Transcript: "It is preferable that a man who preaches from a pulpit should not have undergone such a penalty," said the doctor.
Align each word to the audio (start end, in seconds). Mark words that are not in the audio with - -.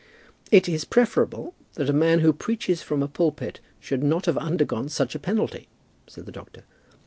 "It 0.51 0.67
is 0.67 0.83
preferable 0.83 1.53
that 1.75 1.87
a 1.87 1.93
man 1.93 2.21
who 2.21 2.33
preaches 2.33 2.81
from 2.81 3.03
a 3.03 3.07
pulpit 3.07 3.59
should 3.79 4.01
not 4.03 4.25
have 4.25 4.35
undergone 4.35 4.89
such 4.89 5.13
a 5.13 5.19
penalty," 5.19 5.67
said 6.07 6.25
the 6.25 6.31
doctor. 6.31 6.63